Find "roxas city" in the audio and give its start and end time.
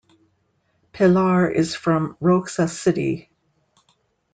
2.19-3.29